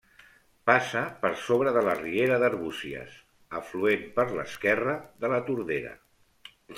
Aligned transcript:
Passa 0.69 1.01
per 1.25 1.29
sobre 1.41 1.73
de 1.75 1.83
la 1.89 1.93
riera 1.99 2.39
d'Arbúcies, 2.43 3.19
afluent 3.59 4.07
per 4.15 4.25
l'esquerra 4.39 4.97
de 5.25 5.31
la 5.35 5.39
Tordera. 5.51 5.93